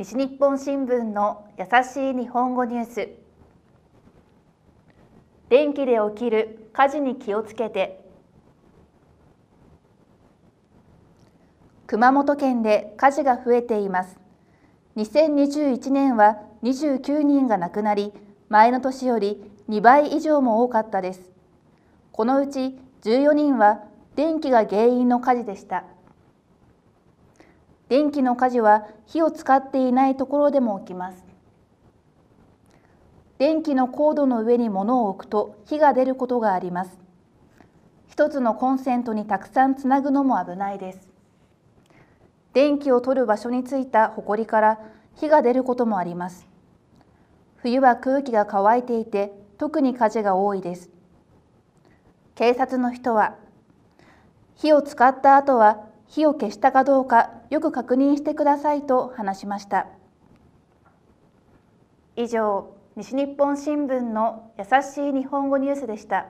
[0.00, 3.10] 西日本新聞の優しい日本語ニュース。
[5.50, 8.02] 電気で起きる火事に気をつけて。
[11.86, 14.18] 熊本県で火事が増えています。
[14.96, 18.14] 2021年は29人が亡くなり
[18.48, 21.30] 前の年より2倍以上も多かったです。
[22.12, 23.82] このうち14人は
[24.16, 25.84] 電気が原因の火事でした。
[27.90, 31.24] 電気の火事は火を使っていないところでも起きます。
[33.36, 36.96] 電気のコードの上に物を置くと火が出ることがあります。
[38.06, 41.08] 一つのコンセントにたくさんつなぐのも危ないです。
[42.52, 44.78] 電気を取る場所についたホコリから
[45.16, 46.46] 火が出ることもあります。
[47.56, 50.90] 冬は空気が乾いていて特に火事が多いです。
[52.36, 53.34] 警察の人は
[54.54, 59.86] 火を使った後は火を消したかどうかよく確認してくださいと話しました。
[62.16, 66.26] 以上西日本新聞の優しい日本語ニュースでした。